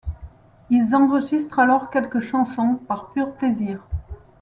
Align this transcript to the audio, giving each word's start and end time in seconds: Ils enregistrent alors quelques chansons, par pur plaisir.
Ils 0.71 0.95
enregistrent 0.95 1.59
alors 1.59 1.91
quelques 1.91 2.21
chansons, 2.21 2.79
par 2.87 3.11
pur 3.13 3.35
plaisir. 3.35 3.83